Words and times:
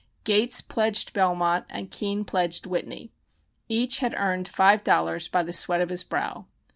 "Gates" 0.23 0.61
pledged 0.61 1.13
"Belmont" 1.13 1.67
and 1.69 1.91
"Keene" 1.91 2.25
pledged 2.25 2.65
"Whitney." 2.65 3.11
Each 3.69 3.99
had 3.99 4.15
earned 4.17 4.47
five 4.47 4.83
dollars 4.83 5.27
by 5.27 5.43
the 5.43 5.53
sweat 5.53 5.79
of 5.79 5.89
his 5.91 6.03
brow. 6.03 6.47